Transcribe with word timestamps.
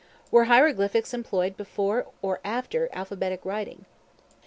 Were 0.31 0.45
Hieroglyphics 0.45 1.13
employed 1.13 1.55
before 1.55 2.07
or 2.23 2.39
after 2.43 2.89
Alphabetic 2.91 3.45
Writing? 3.45 3.85